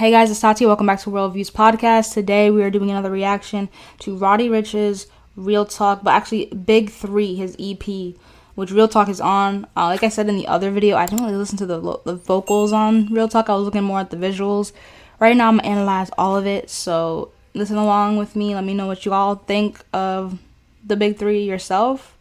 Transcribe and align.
Hey 0.00 0.10
guys, 0.10 0.30
it's 0.30 0.40
Tati. 0.40 0.64
Welcome 0.64 0.86
back 0.86 1.00
to 1.00 1.10
World 1.10 1.34
Views 1.34 1.50
Podcast. 1.50 2.14
Today 2.14 2.50
we 2.50 2.62
are 2.62 2.70
doing 2.70 2.90
another 2.90 3.10
reaction 3.10 3.68
to 3.98 4.16
Roddy 4.16 4.48
Ricch's 4.48 5.06
Real 5.36 5.66
Talk, 5.66 6.02
but 6.02 6.12
actually 6.12 6.46
Big 6.46 6.88
Three, 6.88 7.34
his 7.34 7.54
EP, 7.60 8.14
which 8.54 8.70
Real 8.70 8.88
Talk 8.88 9.10
is 9.10 9.20
on. 9.20 9.66
Uh, 9.76 9.88
like 9.88 10.02
I 10.02 10.08
said 10.08 10.26
in 10.30 10.36
the 10.36 10.46
other 10.46 10.70
video, 10.70 10.96
I 10.96 11.04
didn't 11.04 11.26
really 11.26 11.36
listen 11.36 11.58
to 11.58 11.66
the, 11.66 12.00
the 12.06 12.14
vocals 12.14 12.72
on 12.72 13.12
Real 13.12 13.28
Talk. 13.28 13.50
I 13.50 13.54
was 13.54 13.66
looking 13.66 13.84
more 13.84 14.00
at 14.00 14.08
the 14.08 14.16
visuals. 14.16 14.72
Right 15.18 15.36
now, 15.36 15.48
I'm 15.48 15.58
gonna 15.58 15.68
analyze 15.68 16.08
all 16.16 16.34
of 16.34 16.46
it. 16.46 16.70
So 16.70 17.30
listen 17.52 17.76
along 17.76 18.16
with 18.16 18.34
me. 18.34 18.54
Let 18.54 18.64
me 18.64 18.72
know 18.72 18.86
what 18.86 19.04
you 19.04 19.12
all 19.12 19.34
think 19.34 19.84
of 19.92 20.38
the 20.82 20.96
Big 20.96 21.18
Three 21.18 21.42
yourself. 21.42 22.16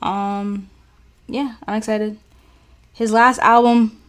Um, 0.00 0.70
yeah, 1.26 1.56
I'm 1.66 1.74
excited. 1.74 2.18
His 2.94 3.12
last 3.12 3.40
album 3.40 4.00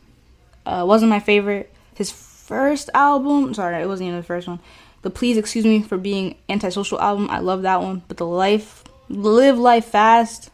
uh, 0.65 0.85
wasn't 0.87 1.09
my 1.09 1.19
favorite. 1.19 1.73
His 1.93 2.30
first 2.51 2.89
album, 2.93 3.53
sorry, 3.53 3.81
it 3.81 3.87
wasn't 3.87 4.07
even 4.07 4.19
the 4.19 4.25
first 4.25 4.45
one. 4.45 4.59
The 5.03 5.09
Please 5.09 5.37
Excuse 5.37 5.63
Me 5.63 5.81
for 5.81 5.97
Being 5.97 6.35
Antisocial 6.49 6.99
album, 6.99 7.29
I 7.29 7.39
love 7.39 7.61
that 7.61 7.81
one. 7.81 8.03
But 8.09 8.17
the 8.17 8.25
Life, 8.25 8.83
Live 9.07 9.57
Life 9.57 9.85
Fast 9.85 10.49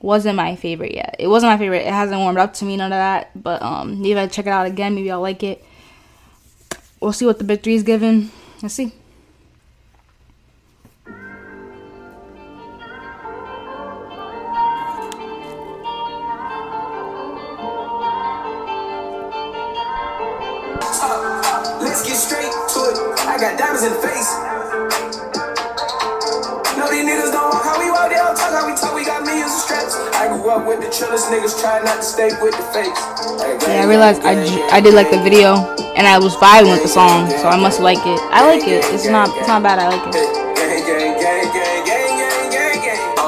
wasn't 0.00 0.36
my 0.36 0.54
favorite 0.54 0.94
yet. 0.94 1.16
It 1.18 1.28
wasn't 1.28 1.50
my 1.50 1.56
favorite. 1.56 1.86
It 1.86 1.94
hasn't 1.94 2.20
warmed 2.20 2.36
up 2.36 2.52
to 2.54 2.66
me, 2.66 2.76
none 2.76 2.92
of 2.92 2.98
that. 2.98 3.30
But 3.42 3.62
um, 3.62 4.02
maybe 4.02 4.18
I'll 4.18 4.28
check 4.28 4.44
it 4.44 4.50
out 4.50 4.66
again. 4.66 4.94
Maybe 4.94 5.10
I'll 5.10 5.22
like 5.22 5.42
it. 5.42 5.64
We'll 7.00 7.14
see 7.14 7.24
what 7.24 7.38
the 7.38 7.44
Big 7.44 7.62
Three 7.62 7.74
is 7.74 7.84
given. 7.84 8.30
Let's 8.60 8.74
see. 8.74 8.92
I 23.24 23.40
got 23.40 23.56
diamonds 23.58 23.82
in 23.82 23.92
the 23.92 24.00
face. 24.04 24.30
No, 26.76 26.92
these 26.92 27.08
niggas 27.08 27.32
don't 27.32 27.48
walk 27.48 27.64
how 27.64 27.80
we 27.80 27.88
walk, 27.88 28.12
they 28.12 28.20
don't 28.20 28.36
talk 28.36 28.52
how 28.52 28.68
we 28.68 28.76
talk. 28.76 28.94
We 28.94 29.04
got 29.04 29.24
millions 29.24 29.52
of 29.52 29.60
straps. 29.64 29.96
I 30.16 30.28
grew 30.28 30.50
up 30.50 30.68
with 30.68 30.84
the 30.84 30.90
chillest 30.92 31.32
niggas, 31.32 31.56
try 31.60 31.80
not 31.80 32.00
to 32.00 32.06
stay 32.06 32.28
with 32.44 32.52
the 32.52 32.66
fakes. 32.72 33.00
Yeah, 33.64 33.82
I 33.82 33.86
realized 33.88 34.20
I, 34.24 34.36
I 34.68 34.80
did 34.80 34.92
like 34.92 35.10
the 35.10 35.22
video 35.24 35.56
and 35.96 36.06
I 36.06 36.18
was 36.18 36.36
vibing 36.36 36.70
with 36.70 36.82
the 36.82 36.88
song, 36.88 37.30
so 37.30 37.48
I 37.48 37.56
must 37.56 37.80
like 37.80 38.04
it. 38.04 38.20
I 38.28 38.44
like 38.44 38.68
it. 38.68 38.84
It's 38.92 39.08
not 39.08 39.32
it's 39.36 39.48
not 39.48 39.62
bad. 39.62 39.78
I 39.78 39.88
like 39.88 40.14
it. 40.14 40.44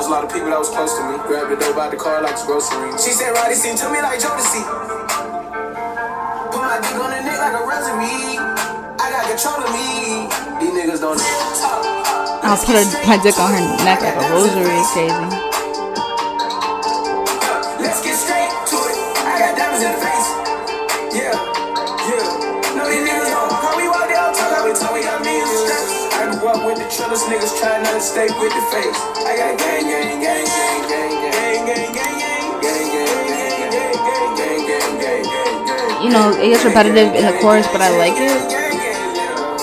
a 0.06 0.08
lot 0.08 0.22
of 0.22 0.30
people 0.30 0.46
that 0.46 0.58
was 0.58 0.70
close 0.70 0.94
to 0.94 1.02
me. 1.02 1.18
Grabbed 1.26 1.50
the 1.50 1.56
dope 1.56 1.76
out 1.76 1.90
the 1.90 1.96
car 1.96 2.22
like 2.22 2.30
it's 2.30 2.46
grocery. 2.46 2.92
She 2.94 3.10
said, 3.10 3.34
Roddy 3.34 3.58
me 3.58 3.98
like 4.02 4.20
Jodeci 4.20 4.86
my 6.66 6.82
dick 6.82 6.98
on 7.00 7.12
a 7.12 7.22
neck 7.22 7.38
like 7.38 7.54
a 7.54 7.64
rosary. 7.64 8.45
I'll 12.40 12.56
put 12.56 12.72
my 13.04 13.20
dick 13.20 13.36
on 13.36 13.52
her 13.52 13.60
neck 13.84 14.00
like 14.00 14.16
a 14.16 14.32
rosary. 14.32 14.64
It's 14.64 14.96
crazy. 14.96 15.12
Let's 17.76 18.00
get 18.00 18.16
straight 18.16 18.48
to 18.48 18.78
it. 18.80 18.96
I 19.28 19.36
got 19.36 19.52
diamonds 19.60 19.84
in 19.84 19.92
the 19.92 20.00
face. 20.00 20.28
Yeah, 21.12 21.36
yeah. 21.36 22.80
No, 22.80 22.88
these 22.88 23.04
niggas 23.04 23.28
don't 23.28 23.52
how 23.60 23.76
we 23.76 23.84
walk 23.92 24.08
down, 24.08 24.32
talk 24.32 24.56
how 24.56 24.64
we 24.64 24.72
talk, 24.72 24.96
we 24.96 25.04
got 25.04 25.20
millions 25.20 25.52
of 25.52 25.68
steps. 25.68 26.16
I 26.16 26.32
grew 26.40 26.48
up 26.48 26.64
with 26.64 26.80
the 26.80 26.88
trillest 26.88 27.28
niggas 27.28 27.60
trying 27.60 27.84
not 27.84 27.92
to 27.92 28.00
stay 28.00 28.32
with 28.40 28.56
the 28.56 28.64
face. 28.72 28.96
I 29.20 29.36
got 29.36 29.52
gang, 29.60 29.84
gang, 29.84 30.16
gang, 30.24 30.48
gang, 30.48 30.80
gang, 30.88 31.12
gang, 31.28 31.60
gang, 31.68 31.92
gang, 31.92 31.92
gang. 31.92 32.16
you 36.00 36.08
know, 36.12 36.32
it 36.40 36.48
gets 36.48 36.64
repetitive 36.64 37.12
in 37.12 37.26
the 37.26 37.36
chorus, 37.42 37.66
but 37.68 37.82
I 37.82 37.90
like 37.98 38.16
it 38.16 38.65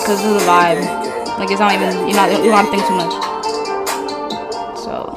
because 0.04 0.20
of 0.26 0.34
the 0.34 0.46
vibe. 0.46 0.84
Like 1.40 1.50
it's 1.50 1.60
not 1.60 1.74
even 1.74 2.08
you're 2.08 2.16
not 2.16 2.30
you 2.30 2.52
don't 2.52 2.70
think 2.70 2.86
too 2.86 2.96
much. 2.96 3.14
So 4.84 5.16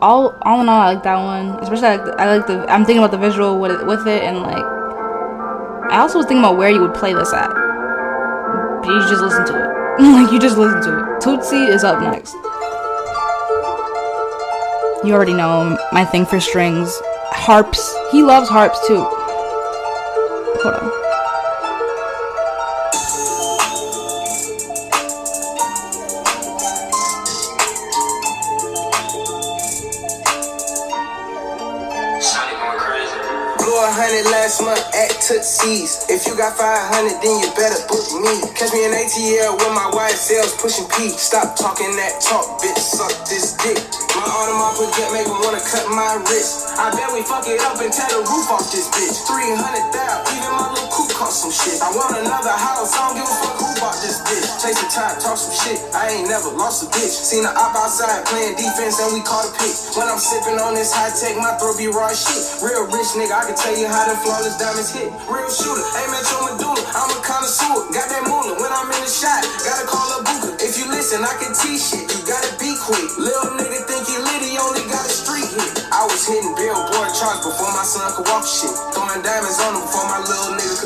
all 0.00 0.34
all 0.42 0.60
in 0.62 0.68
all, 0.68 0.80
I 0.80 0.94
like 0.94 1.02
that 1.04 1.16
one. 1.16 1.50
Especially 1.60 1.88
I 1.88 1.96
like 1.96 2.06
the, 2.06 2.12
I 2.20 2.36
like 2.36 2.46
the 2.46 2.72
I'm 2.72 2.84
thinking 2.84 3.04
about 3.04 3.10
the 3.10 3.18
visual 3.18 3.60
with 3.60 3.72
it, 3.72 3.86
with 3.86 4.06
it, 4.06 4.22
and 4.22 4.40
like 4.40 4.64
I 5.92 5.98
also 6.00 6.18
was 6.18 6.26
thinking 6.26 6.42
about 6.42 6.56
where 6.56 6.70
you 6.70 6.80
would 6.80 6.94
play 6.94 7.12
this 7.12 7.32
at. 7.32 7.50
You 8.86 9.00
just 9.08 9.20
listen 9.22 9.44
to 9.46 9.54
it. 9.54 10.02
like 10.02 10.32
you 10.32 10.40
just 10.40 10.56
listen 10.56 10.80
to 10.82 10.98
it. 10.98 11.20
Tootsie 11.20 11.56
is 11.56 11.84
up 11.84 12.00
next. 12.00 12.32
You 15.04 15.12
already 15.12 15.34
know 15.34 15.78
my 15.92 16.04
thing 16.04 16.24
for 16.24 16.40
strings. 16.40 16.90
Harps. 17.30 17.94
He 18.10 18.22
loves 18.22 18.48
harps 18.48 18.84
too. 18.86 19.04
Hold 20.62 20.74
on. 20.74 21.05
Last 34.46 34.62
month 34.62 34.86
at 34.94 35.10
Tootsie's. 35.26 36.06
If 36.06 36.22
you 36.22 36.38
got 36.38 36.54
500, 36.54 37.18
then 37.18 37.34
you 37.42 37.50
better 37.58 37.82
book 37.90 38.06
me. 38.14 38.30
Catch 38.54 38.70
me 38.70 38.86
in 38.86 38.94
ATL 38.94 39.58
with 39.58 39.74
my 39.74 39.90
wide 39.90 40.14
sales 40.14 40.54
pushing 40.62 40.86
P. 40.94 41.10
Stop 41.10 41.58
talking 41.58 41.90
that 41.98 42.22
talk, 42.22 42.62
bitch. 42.62 42.78
Suck 42.78 43.10
this 43.26 43.58
dick. 43.58 43.74
My 44.14 44.22
Audemars 44.22 44.78
Piguet 44.78 45.10
make 45.10 45.26
them 45.26 45.42
wanna 45.42 45.58
cut 45.66 45.90
my 45.90 46.22
wrist. 46.30 46.78
I 46.78 46.94
bet 46.94 47.10
we 47.10 47.26
fuck 47.26 47.42
it 47.50 47.58
up 47.66 47.82
and 47.82 47.90
tear 47.90 48.06
the 48.06 48.22
roof 48.22 48.46
off 48.54 48.70
this 48.70 48.86
bitch. 48.94 49.18
300,000, 49.26 50.38
even 50.38 50.54
my 50.54 50.70
little 50.70 50.94
coupe 50.94 51.10
cost 51.10 51.42
some 51.42 51.50
shit. 51.50 51.82
I 51.82 51.90
want 51.90 52.14
another 52.14 52.54
house, 52.54 52.94
I 52.94 53.15
Talk 54.66 55.38
some 55.38 55.54
shit. 55.54 55.78
I 55.94 56.10
ain't 56.10 56.26
never 56.26 56.50
lost 56.50 56.82
a 56.82 56.90
bitch. 56.90 57.14
Seen 57.14 57.46
the 57.46 57.54
op 57.54 57.78
outside 57.78 58.26
playing 58.26 58.58
defense 58.58 58.98
and 58.98 59.14
we 59.14 59.22
caught 59.22 59.46
a 59.46 59.52
pick. 59.54 59.70
When 59.94 60.10
I'm 60.10 60.18
sipping 60.18 60.58
on 60.58 60.74
this 60.74 60.90
high 60.90 61.14
tech, 61.14 61.38
my 61.38 61.54
throat 61.54 61.78
be 61.78 61.86
raw 61.86 62.10
shit. 62.10 62.42
Real 62.58 62.82
rich 62.90 63.14
nigga, 63.14 63.30
I 63.30 63.46
can 63.46 63.54
tell 63.54 63.78
you 63.78 63.86
how 63.86 64.10
the 64.10 64.18
flawless 64.26 64.58
diamonds 64.58 64.90
hit. 64.90 65.06
Real 65.30 65.46
shooter, 65.46 65.86
aim 66.02 66.10
at 66.10 66.26
your 66.34 66.42
medulla. 66.50 66.82
I'm 66.98 67.14
a 67.14 67.18
connoisseur, 67.22 67.94
got 67.94 68.10
that 68.10 68.26
moolah. 68.26 68.58
When 68.58 68.66
I'm 68.74 68.90
in 68.90 69.06
the 69.06 69.06
shot, 69.06 69.46
gotta 69.62 69.86
call 69.86 70.18
a 70.18 70.26
booker. 70.26 70.58
If 70.58 70.74
you 70.82 70.90
listen, 70.90 71.22
I 71.22 71.30
can 71.38 71.54
teach 71.54 71.86
shit. 71.86 72.02
You 72.10 72.26
gotta 72.26 72.50
be 72.58 72.74
quick. 72.82 73.06
Little 73.22 73.54
nigga 73.54 73.86
think 73.86 74.02
he 74.10 74.18
lit, 74.18 74.42
he 74.42 74.58
only 74.58 74.82
got 74.90 75.06
a 75.06 75.14
street 75.14 75.46
hit. 75.46 75.86
I 75.94 76.02
was 76.10 76.26
hitting 76.26 76.58
billboard 76.58 77.14
charts 77.14 77.46
before 77.46 77.70
my 77.70 77.86
son 77.86 78.10
could 78.18 78.26
walk 78.26 78.42
shit. 78.42 78.74
Throwing 78.90 79.22
diamonds 79.22 79.62
on 79.62 79.78
him 79.78 79.86
before 79.86 80.10
my 80.10 80.18
little 80.26 80.35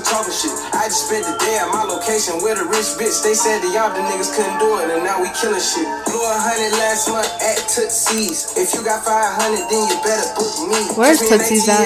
nigga 0.01 0.07
could 0.07 0.09
talk 0.09 0.27
shit. 0.33 0.53
I 0.73 0.89
just 0.89 1.09
spent 1.09 1.25
the 1.27 1.37
day 1.45 1.59
at 1.61 1.69
my 1.73 1.85
location 1.85 2.41
with 2.43 2.59
a 2.59 2.65
rich 2.65 2.97
bitch. 2.97 3.23
They 3.23 3.35
said 3.35 3.61
the 3.61 3.69
y'all 3.73 3.93
the 3.93 4.01
niggas 4.01 4.33
couldn't 4.35 4.59
do 4.59 4.79
it, 4.81 4.91
and 4.91 5.05
now 5.05 5.21
we 5.21 5.29
killing 5.37 5.61
shit. 5.61 5.85
Blew 6.09 6.21
a 6.21 6.37
hundred 6.41 6.73
last 6.79 7.09
month 7.09 7.29
at 7.43 7.59
Tootsie's. 7.69 8.57
If 8.57 8.73
you 8.75 8.85
got 8.85 9.05
500, 9.05 9.69
then 9.69 9.83
you 9.89 9.97
better 10.03 10.27
book 10.37 10.53
me. 10.69 10.81
Where's 10.97 11.21
Tootsie's 11.21 11.69
at? 11.69 11.85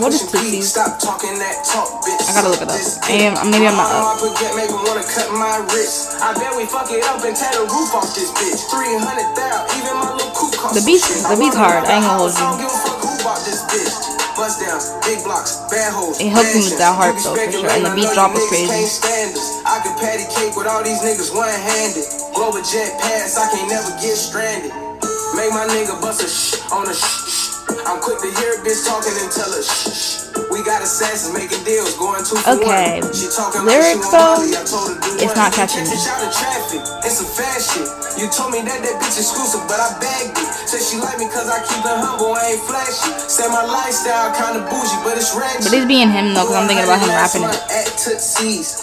What 0.00 0.12
is 0.12 0.24
Tootsie's? 0.30 0.72
Stop 0.72 0.98
talking 0.98 1.36
that 1.38 1.64
talk, 1.66 2.02
bitch. 2.04 2.22
I 2.28 2.40
gotta 2.40 2.50
look 2.50 2.62
it 2.62 2.70
up. 2.70 2.80
I 3.06 3.28
am, 3.28 3.34
maybe 3.50 3.66
I'm 3.68 3.76
not 3.76 3.92
up. 3.92 4.22
Make 4.56 4.70
me 4.72 4.80
wanna 4.88 5.04
cut 5.04 5.28
my 5.32 5.60
wrist. 5.72 6.20
I 6.22 6.32
bet 6.34 6.56
we 6.56 6.64
fuck 6.66 6.90
it 6.90 7.04
up 7.04 7.20
and 7.24 7.36
tear 7.36 7.52
the 7.52 7.68
roof 7.68 7.92
off 7.94 8.08
this 8.16 8.32
bitch. 8.32 8.60
300,000, 8.72 9.80
even 9.80 9.94
my 10.00 10.12
little 10.16 10.32
coupe 10.32 10.56
cost 10.56 10.74
The 10.74 10.84
beat's, 10.84 11.06
the 11.08 11.36
beat's 11.36 11.56
hard. 11.56 11.84
I 11.84 12.00
ain't 12.00 12.04
gonna 12.04 12.18
hold 12.18 12.32
you. 12.32 14.15
Bust 14.36 14.60
downs, 14.60 14.92
big 15.08 15.24
blocks, 15.24 15.64
bad 15.72 15.96
hoes. 15.96 16.20
It 16.20 16.28
helped 16.28 16.52
me 16.52 16.60
with 16.60 16.76
that 16.76 16.92
heart 16.92 17.16
though, 17.24 17.32
for 17.32 17.52
sure. 17.56 17.72
And 17.72 17.88
the 17.88 17.92
beat 17.96 18.12
drop 18.12 18.36
was 18.36 18.44
crazy. 18.52 18.68
I 19.64 19.80
can 19.80 19.96
patty 19.96 20.28
cake 20.28 20.52
with 20.52 20.68
all 20.68 20.84
these 20.84 21.00
niggas 21.00 21.32
one 21.32 21.48
handed. 21.48 22.04
Global 22.36 22.60
jet 22.60 23.00
pass, 23.00 23.40
I 23.40 23.48
can't 23.48 23.64
never 23.72 23.88
get 23.96 24.12
stranded. 24.12 24.76
Make 25.32 25.56
my 25.56 25.64
nigga 25.72 25.96
bust 26.04 26.20
a 26.20 26.28
shh 26.28 26.60
on 26.68 26.84
a 26.84 26.92
shh. 26.92 27.64
I'm 27.88 27.96
quick 28.04 28.20
to 28.20 28.28
hear 28.36 28.52
a 28.54 28.58
bitch 28.60 28.84
talking 28.84 29.16
and 29.16 29.32
tell 29.32 29.48
her 29.48 29.64
shh. 29.64 30.25
We 30.52 30.62
got 30.64 30.82
assassins 30.82 31.32
making 31.34 31.64
deals, 31.64 31.96
going 31.96 32.24
for 32.24 32.38
okay. 32.44 33.00
She 33.12 33.28
talking 33.32 33.64
Lyrics 33.64 34.08
though, 34.12 34.40
it's 35.20 35.36
not 35.36 35.52
catching 35.52 35.84
me. 35.84 35.96
It's 37.04 37.20
fast 37.36 37.74
shit. 37.74 37.88
You 38.20 38.28
told 38.32 38.52
me 38.52 38.60
that 38.64 38.80
that 38.84 38.96
bitch 39.00 39.16
exclusive, 39.20 39.64
but 39.68 39.78
I 39.80 39.96
bagged 40.00 40.36
it. 40.36 40.48
Said 40.68 40.82
she 40.82 40.96
like 41.00 41.18
me 41.18 41.28
cause 41.32 41.48
I 41.48 41.60
keep 41.64 41.80
it 41.84 41.98
humble, 42.02 42.34
I 42.34 42.56
ain't 42.56 42.64
flashy. 42.68 43.12
Said 43.28 43.48
my 43.52 43.64
lifestyle 43.64 44.32
kinda 44.36 44.64
bougie, 44.68 44.98
but 45.04 45.16
it's 45.16 45.32
ratchet. 45.36 45.64
But 45.68 45.72
it's 45.76 45.88
being 45.88 46.10
him 46.10 46.34
though, 46.34 46.46
cause 46.48 46.56
I'm 46.56 46.66
thinking 46.68 46.84
about 46.84 47.00
him 47.00 47.10
rapping 47.14 47.44
it. 47.44 47.56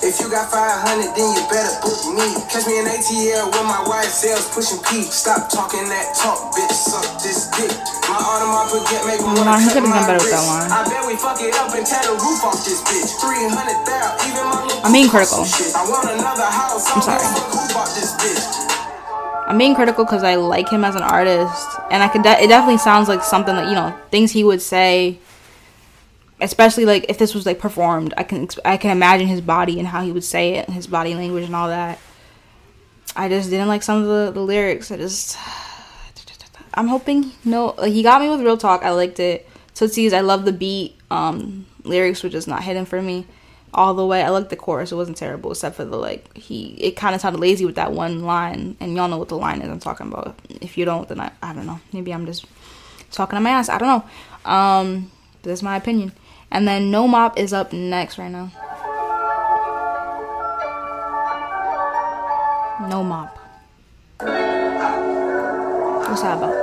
If 0.04 0.22
you 0.22 0.30
got 0.32 0.50
500, 0.52 1.14
then 1.18 1.30
you 1.36 1.44
better 1.52 1.74
book 1.84 2.00
me. 2.16 2.28
Catch 2.50 2.66
me 2.68 2.80
in 2.80 2.88
ATL 2.88 3.52
with 3.52 3.68
my 3.68 3.82
wide 3.86 4.10
sales 4.10 4.48
pushing 4.56 4.80
P. 4.88 5.04
Stop 5.04 5.50
talking 5.52 5.86
that 5.90 6.16
talk, 6.16 6.56
bitch. 6.56 6.72
Suck 6.74 7.06
this 7.22 7.52
dick. 7.58 7.72
My 8.10 8.18
Audemars 8.18 8.72
Piguet 8.72 9.04
make 9.08 9.22
me 9.22 9.34
wanna 9.36 9.60
he 9.60 9.68
cut 9.68 9.82
could 9.82 9.84
have 9.84 9.92
my 9.92 9.98
done 10.00 10.08
better 10.08 10.24
with 10.24 10.32
wrist. 10.32 10.40
that 10.40 10.46
one. 10.48 10.68
I 10.72 10.82
bet 10.88 11.04
we 11.08 11.16
fuck 11.20 11.40
it 11.44 11.56
up 11.56 11.76
and 11.76 11.86
tear 11.86 12.02
the 12.04 12.14
roof 12.14 12.44
off 12.44 12.64
this 12.64 12.82
bitch. 12.84 13.20
300,000, 13.20 14.32
even 14.32 14.44
my 14.48 14.64
little 14.64 14.86
I'm 14.86 14.92
being 14.92 15.10
critical. 15.10 15.44
I 15.44 15.84
want 15.90 16.10
another 16.10 16.48
house. 16.48 16.88
I'm 16.90 17.02
sorry. 17.02 17.24
Who 17.24 17.74
bought 17.74 17.92
this 17.96 18.14
bitch? 18.16 19.48
I'm 19.48 19.58
being 19.58 19.76
critical 19.76 20.06
because 20.06 20.24
I 20.24 20.36
like 20.36 20.70
him 20.70 20.84
as 20.86 20.96
an 20.96 21.04
artist, 21.04 21.78
and 21.92 22.02
I 22.02 22.08
could. 22.08 22.24
De- 22.24 22.44
it 22.44 22.48
definitely 22.48 22.80
sounds 22.80 23.10
like 23.10 23.24
something 23.24 23.56
that 23.56 23.68
you 23.68 23.76
know 23.76 23.98
things 24.10 24.32
he 24.32 24.44
would 24.44 24.62
say 24.62 25.20
especially 26.44 26.86
like 26.86 27.06
if 27.10 27.18
this 27.18 27.34
was 27.34 27.46
like 27.46 27.60
performed, 27.60 28.14
I 28.18 28.24
can 28.24 28.48
I 28.66 28.78
can 28.78 28.92
imagine 28.92 29.28
his 29.28 29.42
body 29.42 29.80
and 29.80 29.88
how 29.88 30.04
he 30.04 30.12
would 30.12 30.24
say 30.24 30.56
it, 30.56 30.68
and 30.68 30.76
his 30.76 30.88
body 30.88 31.16
language 31.16 31.46
and 31.46 31.56
all 31.56 31.70
that. 31.70 32.00
I 33.16 33.30
just 33.30 33.50
didn't 33.50 33.68
like 33.68 33.84
some 33.84 34.02
of 34.02 34.08
the, 34.08 34.32
the 34.32 34.42
lyrics. 34.42 34.92
I 34.92 34.98
just 34.98 35.38
I'm 36.76 36.88
hoping 36.88 37.32
no 37.46 37.72
he 37.84 38.04
got 38.04 38.22
me 38.22 38.30
with 38.30 38.42
real 38.42 38.58
talk. 38.58 38.84
I 38.84 38.92
liked 38.92 39.20
it. 39.20 39.48
Tootsie's 39.76 40.14
I 40.14 40.22
love 40.22 40.46
the 40.46 40.54
beat. 40.54 40.96
Um 41.12 41.66
lyrics 41.84 42.24
were 42.24 42.30
just 42.30 42.48
not 42.48 42.64
hidden 42.64 42.86
for 42.86 43.02
me 43.02 43.26
all 43.74 43.94
the 43.94 44.06
way. 44.06 44.22
I 44.22 44.30
liked 44.30 44.50
the 44.50 44.56
chorus. 44.56 44.92
It 44.92 44.96
wasn't 44.96 45.18
terrible 45.18 45.52
except 45.52 45.76
for 45.76 45.86
the 45.86 45.98
like 45.98 46.36
he 46.38 46.76
it 46.80 46.96
kind 46.96 47.16
of 47.16 47.22
sounded 47.22 47.40
lazy 47.40 47.66
with 47.66 47.76
that 47.76 47.92
one 47.92 48.24
line 48.24 48.78
and 48.80 48.96
y'all 48.96 49.08
know 49.08 49.18
what 49.18 49.30
the 49.30 49.38
line 49.38 49.62
is 49.62 49.70
I'm 49.70 49.80
talking 49.80 50.08
about. 50.08 50.36
If 50.62 50.78
you 50.78 50.86
don't 50.86 51.08
then 51.08 51.20
I 51.20 51.32
I 51.42 51.54
don't 51.54 51.66
know. 51.66 51.80
Maybe 51.92 52.14
I'm 52.14 52.26
just 52.26 52.46
talking 53.12 53.38
to 53.38 53.42
my 53.42 53.52
ass. 53.52 53.70
I 53.70 53.78
don't 53.78 53.88
know. 53.88 54.52
Um 54.52 55.12
but 55.42 55.50
that's 55.50 55.64
my 55.64 55.76
opinion. 55.76 56.14
And 56.52 56.68
then 56.68 56.92
No 56.92 57.08
Mop 57.08 57.38
is 57.40 57.52
up 57.52 57.74
next 57.74 58.18
right 58.18 58.32
now. 58.32 58.52
No 62.88 63.04
Mop. 63.04 63.38
What's 66.08 66.22
that 66.22 66.38
about? 66.38 66.63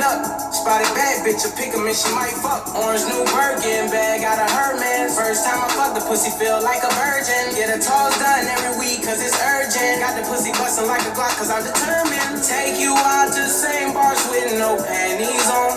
Tightened 0.00 0.24
up. 0.24 0.52
Spotted 0.52 0.92
bad 0.94 1.24
bitch, 1.24 1.44
a 1.44 1.50
pick 1.56 1.74
'em 1.74 1.86
and 1.86 1.96
she 1.96 2.08
might 2.14 2.32
fuck. 2.40 2.74
Orange 2.74 3.04
new 3.04 3.24
Birkin 3.32 3.90
bag, 3.90 4.22
got 4.22 4.38
a 4.38 4.48
her 4.48 4.76
man. 4.76 5.10
First 5.10 5.44
time 5.44 5.60
I 5.60 5.68
fuck 5.76 5.94
the 5.94 6.00
pussy 6.00 6.30
feel 6.40 6.60
like 6.62 6.82
a 6.82 6.92
virgin. 6.94 7.54
Get 7.54 7.68
a 7.68 7.78
toes 7.78 8.16
done 8.18 8.48
every 8.48 8.78
week 8.80 9.04
cause 9.04 9.20
it's 9.20 9.36
urgent. 9.40 10.00
Got 10.00 10.16
the 10.16 10.24
pussy 10.28 10.52
bustin' 10.52 10.86
like 10.86 11.02
a 11.02 11.12
Glock 11.12 11.36
cause 11.36 11.50
I'm 11.50 11.64
determined. 11.64 12.42
Take 12.44 12.80
you 12.80 12.94
out 12.96 13.32
to 13.32 13.48
Saint 13.48 13.94
Barts 13.94 14.24
with 14.30 14.58
no 14.58 14.76
panties 14.88 15.48
on. 15.50 15.74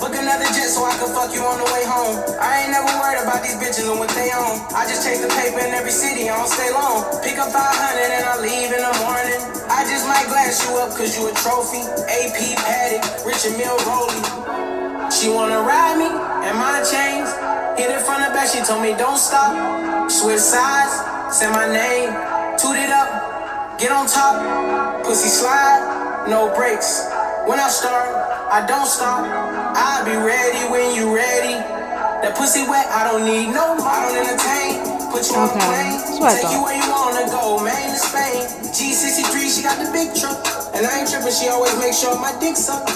Book 0.00 0.16
another 0.16 0.48
jet 0.56 0.63
so 0.74 0.82
I 0.82 0.98
can 0.98 1.06
fuck 1.14 1.30
you 1.30 1.38
on 1.38 1.62
the 1.62 1.68
way 1.70 1.86
home. 1.86 2.18
I 2.42 2.66
ain't 2.66 2.74
never 2.74 2.90
worried 2.98 3.22
about 3.22 3.46
these 3.46 3.54
bitches 3.62 3.86
and 3.86 3.94
what 3.94 4.10
they 4.10 4.34
own. 4.34 4.58
I 4.74 4.82
just 4.90 5.06
chase 5.06 5.22
the 5.22 5.30
paper 5.30 5.62
in 5.62 5.70
every 5.70 5.94
city, 5.94 6.26
I 6.26 6.34
don't 6.34 6.50
stay 6.50 6.66
long. 6.74 7.06
Pick 7.22 7.38
up 7.38 7.54
500 7.54 7.62
and 7.62 8.26
I 8.26 8.34
leave 8.42 8.74
in 8.74 8.82
the 8.82 8.94
morning. 9.06 9.38
I 9.70 9.86
just 9.86 10.02
might 10.10 10.26
glass 10.26 10.66
you 10.66 10.74
up 10.82 10.90
cause 10.98 11.14
you 11.14 11.30
a 11.30 11.32
trophy. 11.46 11.78
AP 12.10 12.58
Patek, 12.58 13.06
Richard 13.22 13.54
Mille 13.54 13.78
Rolly. 13.86 14.18
She 15.14 15.30
wanna 15.30 15.62
ride 15.62 15.94
me 15.94 16.10
and 16.10 16.58
my 16.58 16.82
chains. 16.82 17.30
Hit 17.78 17.94
it 17.94 18.02
from 18.02 18.26
the 18.26 18.34
back, 18.34 18.50
she 18.50 18.58
told 18.66 18.82
me 18.82 18.98
don't 18.98 19.14
stop. 19.14 19.54
Switch 20.10 20.42
sides, 20.42 20.90
say 21.30 21.46
my 21.54 21.70
name. 21.70 22.10
Toot 22.58 22.74
it 22.74 22.90
up, 22.90 23.78
get 23.78 23.94
on 23.94 24.10
top. 24.10 24.42
Pussy 25.06 25.30
slide, 25.30 26.26
no 26.26 26.50
brakes. 26.58 27.06
When 27.46 27.62
I 27.62 27.70
start, 27.70 28.10
I 28.50 28.66
don't 28.66 28.90
stop. 28.90 29.63
I'll 29.74 30.04
be 30.06 30.14
ready 30.16 30.62
when 30.70 30.94
you 30.94 31.10
ready. 31.14 31.58
That 32.22 32.34
pussy 32.38 32.62
wet, 32.64 32.86
I 32.88 33.10
don't 33.10 33.26
need 33.26 33.50
no. 33.52 33.76
I 33.82 34.06
don't 34.06 34.16
entertain. 34.16 34.80
Put 35.10 35.26
you 35.28 35.36
on 35.36 35.46
a 35.46 35.52
Okay, 35.52 35.66
plane. 35.66 35.98
Take 36.40 36.50
you 36.50 36.62
where 36.62 36.78
you 36.78 36.88
wanna 36.90 37.26
go, 37.28 37.58
Maine 37.60 37.90
to 37.92 37.98
Spain. 37.98 38.42
G63, 38.72 39.34
she 39.50 39.60
got 39.62 39.76
the 39.82 39.90
big 39.92 40.14
truck. 40.14 40.38
And 40.74 40.86
I 40.86 41.02
ain't 41.02 41.10
tripping, 41.10 41.30
she 41.34 41.48
always 41.50 41.74
make 41.78 41.92
sure 41.94 42.14
my 42.18 42.32
dick's 42.40 42.66
up. 42.70 42.86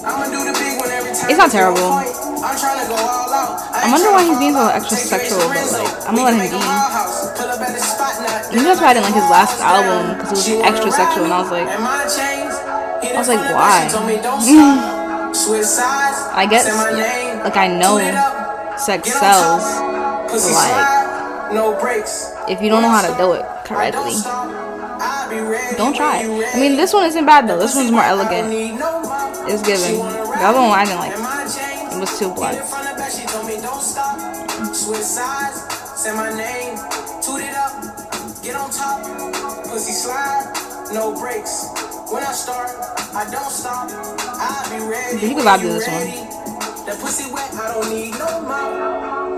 I'ma 0.00 0.28
do 0.32 0.40
the 0.44 0.56
big 0.56 0.80
one 0.80 0.88
every 0.88 1.12
time. 1.12 1.28
It's 1.28 1.36
not 1.40 1.50
terrible. 1.50 1.84
I'm 1.92 2.56
trying 2.56 2.80
to 2.80 2.88
go 2.88 2.96
all 2.96 3.28
out. 3.28 3.60
I 3.74 3.90
wonder 3.90 4.08
why 4.12 4.24
he's 4.24 4.38
being 4.38 4.54
so 4.56 4.68
extra 4.68 4.96
sexual, 4.96 5.44
but, 5.48 5.60
like, 5.72 6.08
I'm 6.08 6.14
gonna 6.16 6.36
let 6.36 6.52
him 6.52 6.52
be. 6.52 6.56
Maybe 8.56 8.64
that's 8.64 8.80
why 8.80 8.88
I 8.88 8.94
didn't 8.94 9.04
like 9.08 9.14
his 9.20 9.28
last 9.28 9.60
album 9.60 10.16
because 10.16 10.48
it 10.48 10.56
was 10.56 10.66
extra 10.66 10.90
sexual, 10.90 11.24
and 11.24 11.32
I 11.32 11.40
was 11.42 11.50
like- 11.50 11.68
I 11.68 13.18
was 13.18 13.28
like, 13.28 13.44
why? 13.52 14.96
I 15.32 16.46
guess, 16.48 16.66
like, 17.44 17.56
I 17.56 17.68
know 17.68 17.98
sex 18.76 19.12
sells, 19.12 19.64
but, 20.26 20.40
like, 20.54 22.50
if 22.50 22.60
you 22.62 22.68
don't 22.68 22.82
know 22.82 22.90
how 22.90 23.02
to 23.02 23.14
do 23.16 23.32
it 23.32 23.44
correctly, 23.64 24.14
don't 25.76 25.94
try 25.94 26.22
it. 26.22 26.54
I 26.54 26.58
mean, 26.60 26.76
this 26.76 26.92
one 26.92 27.06
isn't 27.06 27.24
bad 27.24 27.48
though. 27.48 27.58
This 27.58 27.74
one's 27.74 27.90
more 27.90 28.02
elegant. 28.02 28.52
It's 29.48 29.62
giving. 29.62 29.98
The 29.98 30.44
other 30.46 30.60
one 30.60 30.70
I 30.70 30.84
didn't 30.84 30.98
like. 30.98 31.12
It 31.92 32.00
was 32.00 32.18
too 32.18 32.32
blunt. 32.34 32.58
Switch 34.74 35.02
say 35.02 36.14
my 36.14 36.30
name, 36.34 36.76
toot 37.22 37.42
it 37.42 37.54
up, 37.54 38.42
get 38.42 38.56
on 38.56 38.70
top, 38.70 39.02
pussy 39.68 39.92
slide, 39.92 40.52
no 40.92 41.12
breaks. 41.18 41.79
When 42.10 42.24
I 42.24 42.32
start, 42.32 42.70
I 43.14 43.30
don't 43.30 43.50
stop. 43.52 43.88
I'll 43.88 44.66
be 44.68 44.84
ready. 44.84 45.24
You 45.24 45.36
can 45.36 45.46
vibe 45.46 45.60
to 45.60 45.68
this 45.68 45.86
one. 45.86 45.94
ready. 45.94 46.16
That 46.86 46.98
pussy 47.00 47.32
wet, 47.32 47.54
I 47.54 47.72
don't 47.72 47.88
need 47.88 48.10
no 48.18 48.42
mouth. 48.42 49.30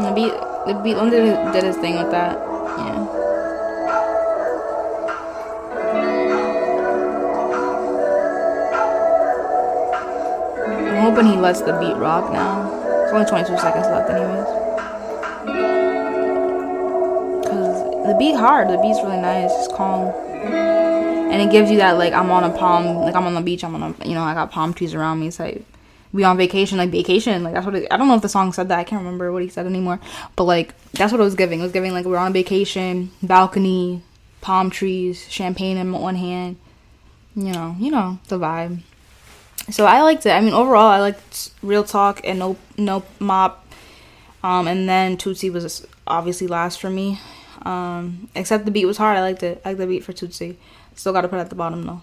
The 0.00 0.10
beat, 0.14 0.32
the 0.66 0.72
beat 0.82 0.96
one 0.96 1.10
did, 1.10 1.52
did 1.52 1.64
his 1.64 1.76
thing 1.76 1.98
with 1.98 2.10
that. 2.12 2.38
Yeah. 2.78 2.96
I'm 10.96 11.12
hoping 11.12 11.26
he 11.26 11.36
lets 11.36 11.60
the 11.60 11.74
beat 11.74 11.96
rock 11.96 12.32
now. 12.32 12.72
It's 13.04 13.12
only 13.12 13.26
22 13.26 13.58
seconds 13.58 13.86
left, 13.88 14.08
anyways. 14.08 15.77
The 18.08 18.14
beat 18.14 18.36
hard. 18.36 18.70
The 18.70 18.78
beat's 18.78 19.02
really 19.02 19.20
nice. 19.20 19.50
It's 19.52 19.68
calm, 19.68 20.08
and 20.08 21.42
it 21.42 21.50
gives 21.50 21.70
you 21.70 21.76
that 21.76 21.98
like 21.98 22.14
I'm 22.14 22.30
on 22.30 22.42
a 22.42 22.48
palm, 22.56 22.96
like 23.02 23.14
I'm 23.14 23.26
on 23.26 23.34
the 23.34 23.42
beach. 23.42 23.62
I'm 23.62 23.74
on 23.74 23.94
a, 24.00 24.08
you 24.08 24.14
know, 24.14 24.22
I 24.22 24.32
got 24.32 24.50
palm 24.50 24.72
trees 24.72 24.94
around 24.94 25.20
me. 25.20 25.30
Like 25.38 25.62
we 26.14 26.24
on 26.24 26.38
vacation, 26.38 26.78
like 26.78 26.88
vacation. 26.88 27.42
Like 27.42 27.52
that's 27.52 27.66
what 27.66 27.74
it, 27.74 27.86
I 27.90 27.98
don't 27.98 28.08
know 28.08 28.14
if 28.14 28.22
the 28.22 28.28
song 28.30 28.54
said 28.54 28.70
that. 28.70 28.78
I 28.78 28.84
can't 28.84 29.02
remember 29.02 29.30
what 29.30 29.42
he 29.42 29.50
said 29.50 29.66
anymore. 29.66 30.00
But 30.36 30.44
like 30.44 30.74
that's 30.92 31.12
what 31.12 31.20
it 31.20 31.24
was 31.24 31.34
giving. 31.34 31.60
It 31.60 31.64
was 31.64 31.72
giving 31.72 31.92
like 31.92 32.06
we're 32.06 32.16
on 32.16 32.32
vacation, 32.32 33.10
balcony, 33.22 34.02
palm 34.40 34.70
trees, 34.70 35.26
champagne 35.28 35.76
in 35.76 35.92
one 35.92 36.16
hand. 36.16 36.56
You 37.36 37.52
know, 37.52 37.76
you 37.78 37.90
know 37.90 38.20
the 38.28 38.38
vibe. 38.38 38.80
So 39.68 39.84
I 39.84 40.00
liked 40.00 40.24
it. 40.24 40.30
I 40.30 40.40
mean, 40.40 40.54
overall, 40.54 40.88
I 40.88 40.98
liked 40.98 41.50
Real 41.62 41.84
Talk 41.84 42.22
and 42.24 42.38
No 42.38 42.56
No 42.78 43.04
Mop. 43.18 43.66
Um, 44.42 44.66
and 44.66 44.88
then 44.88 45.18
Tootsie 45.18 45.50
was 45.50 45.86
obviously 46.06 46.46
last 46.46 46.80
for 46.80 46.88
me. 46.88 47.20
Um, 47.62 48.28
except 48.34 48.64
the 48.64 48.70
beat 48.70 48.86
was 48.86 48.96
hard. 48.96 49.16
I 49.16 49.20
liked 49.20 49.42
it. 49.42 49.60
I 49.64 49.70
liked 49.70 49.78
the 49.78 49.86
beat 49.86 50.04
for 50.04 50.12
Tootsie. 50.12 50.58
Still 50.94 51.12
got 51.12 51.22
to 51.22 51.28
put 51.28 51.36
it 51.36 51.42
at 51.42 51.50
the 51.50 51.56
bottom 51.56 51.84
though, 51.84 52.02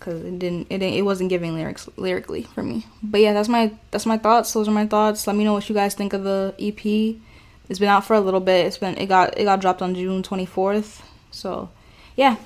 cause 0.00 0.22
it 0.22 0.38
didn't. 0.38 0.66
It 0.70 0.78
didn't. 0.78 0.94
It 0.94 1.02
wasn't 1.02 1.30
giving 1.30 1.54
lyrics 1.54 1.88
lyrically 1.96 2.42
for 2.42 2.62
me. 2.62 2.86
But 3.02 3.20
yeah, 3.20 3.32
that's 3.32 3.48
my 3.48 3.72
that's 3.90 4.06
my 4.06 4.18
thoughts. 4.18 4.52
Those 4.52 4.68
are 4.68 4.72
my 4.72 4.86
thoughts. 4.86 5.26
Let 5.26 5.36
me 5.36 5.44
know 5.44 5.52
what 5.52 5.68
you 5.68 5.74
guys 5.74 5.94
think 5.94 6.12
of 6.12 6.24
the 6.24 6.54
EP. 6.58 7.16
It's 7.68 7.78
been 7.78 7.88
out 7.88 8.04
for 8.04 8.14
a 8.14 8.20
little 8.20 8.40
bit. 8.40 8.66
It's 8.66 8.78
been 8.78 8.96
it 8.96 9.06
got 9.06 9.38
it 9.38 9.44
got 9.44 9.60
dropped 9.60 9.82
on 9.82 9.94
June 9.94 10.22
twenty 10.22 10.46
fourth. 10.46 11.02
So 11.30 11.70
yeah, 12.16 12.36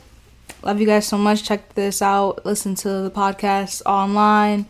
love 0.62 0.80
you 0.80 0.86
guys 0.86 1.06
so 1.06 1.16
much. 1.16 1.44
Check 1.44 1.74
this 1.74 2.02
out. 2.02 2.44
Listen 2.44 2.74
to 2.76 2.88
the 2.88 3.10
podcast 3.10 3.82
online, 3.86 4.66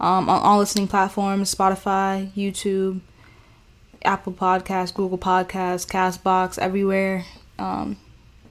um, 0.00 0.28
on 0.28 0.40
all 0.42 0.58
listening 0.58 0.88
platforms: 0.88 1.54
Spotify, 1.54 2.30
YouTube, 2.32 3.00
Apple 4.06 4.32
Podcasts, 4.32 4.94
Google 4.94 5.18
Podcasts, 5.18 5.86
Castbox, 5.86 6.58
everywhere. 6.58 7.24
Um, 7.58 7.96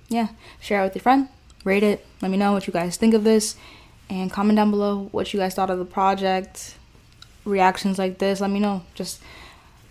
yeah, 0.10 0.30
share 0.60 0.82
it 0.82 0.86
with 0.86 0.96
your 0.96 1.02
friend. 1.02 1.30
Rate 1.64 1.84
it. 1.84 2.06
Let 2.22 2.30
me 2.30 2.38
know 2.38 2.54
what 2.54 2.68
you 2.68 2.74
guys 2.74 2.98
think 2.98 3.14
of 3.14 3.24
this, 3.24 3.56
and 4.10 4.32
comment 4.32 4.58
down 4.58 4.70
below 4.72 5.10
what 5.12 5.34
you 5.34 5.40
guys 5.40 5.56
thought 5.56 5.70
of 5.70 5.80
the 5.80 5.86
project. 5.86 6.76
Reactions 7.44 7.98
like 7.98 8.18
this, 8.18 8.42
let 8.42 8.50
me 8.50 8.60
know. 8.60 8.84
Just 8.96 9.22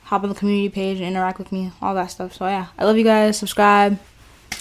hop 0.04 0.23
on 0.23 0.28
the 0.28 0.35
community 0.35 0.68
page 0.68 0.99
and 0.99 1.06
interact 1.06 1.38
with 1.38 1.52
me, 1.52 1.73
all 1.80 1.94
that 1.94 2.11
stuff. 2.11 2.35
So 2.35 2.47
yeah, 2.47 2.66
I 2.78 2.85
love 2.85 2.99
you 2.99 3.04
guys. 3.04 3.38
Subscribe, 3.38 3.99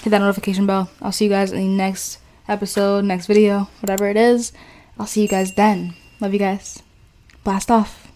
hit 0.02 0.10
that 0.10 0.20
notification 0.20 0.66
bell. 0.66 0.90
I'll 1.02 1.12
see 1.12 1.24
you 1.24 1.30
guys 1.30 1.52
in 1.52 1.58
the 1.58 1.68
next 1.68 2.18
episode, 2.48 3.04
next 3.04 3.26
video, 3.26 3.68
whatever 3.80 4.08
it 4.08 4.16
is. 4.16 4.52
I'll 4.98 5.06
see 5.06 5.22
you 5.22 5.28
guys 5.28 5.54
then. 5.54 5.94
Love 6.20 6.32
you 6.32 6.38
guys. 6.38 6.82
Blast 7.42 7.70
off. 7.70 8.13